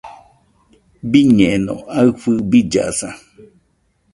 Biñeno 1.11 1.75
aɨfɨ 1.99 2.31
billasa. 2.49 3.09